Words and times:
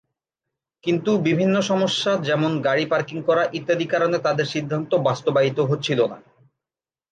কিন্তু 0.83 1.11
বিভিন্ন 1.17 1.55
সমস্যা 1.61 2.11
যেমন 2.21 2.51
গাড়ি 2.61 2.85
পার্কিং 2.85 3.17
করা 3.23 3.43
ইত্যাদি 3.53 3.85
কারণে 3.85 4.17
তাদের 4.19 4.45
সিদ্ধান্ত 4.45 4.91
বাস্তবায়িত 5.07 5.57
হচ্ছিলো 5.61 6.03
না। 6.07 6.17